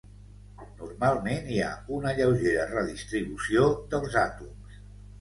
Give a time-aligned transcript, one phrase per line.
[0.79, 1.69] Normalment hi ha
[1.99, 4.85] una lleugera redistribució dels àtoms.